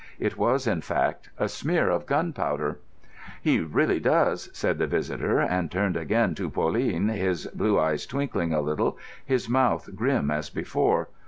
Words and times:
It 0.17 0.35
was, 0.35 0.65
in 0.65 0.81
fact, 0.81 1.29
a 1.37 1.47
smear 1.47 1.91
of 1.91 2.07
gunpowder. 2.07 2.79
"He 3.39 3.59
really 3.59 3.99
does," 3.99 4.49
said 4.51 4.79
the 4.79 4.87
visitor, 4.87 5.39
and 5.39 5.69
turned 5.71 5.95
again 5.95 6.33
to 6.33 6.49
Pauline, 6.49 7.09
his 7.09 7.45
blue 7.45 7.79
eyes 7.79 8.07
twinkling 8.07 8.51
a 8.51 8.61
little, 8.61 8.97
his 9.23 9.47
mouth 9.47 9.91
grim 9.95 10.31
as 10.31 10.49
before. 10.49 11.09